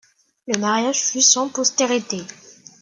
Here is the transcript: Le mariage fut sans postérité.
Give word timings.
Le 0.47 0.57
mariage 0.57 0.99
fut 0.99 1.21
sans 1.21 1.47
postérité. 1.49 2.21